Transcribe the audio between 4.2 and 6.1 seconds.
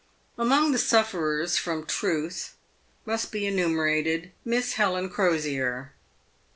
Miss Helen Crosier.